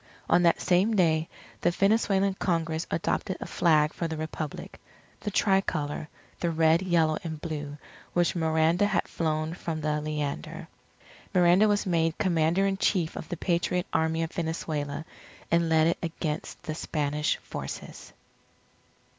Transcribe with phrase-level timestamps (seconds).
[0.27, 1.29] On that same day,
[1.61, 4.79] the Venezuelan Congress adopted a flag for the Republic
[5.19, 7.77] the tri colour, the Red, Yellow, and Blue,
[8.13, 10.67] which Miranda had flown from the Leander.
[11.35, 15.05] Miranda was made Commander in Chief of the Patriot Army of Venezuela,
[15.51, 18.11] and led it against the Spanish forces.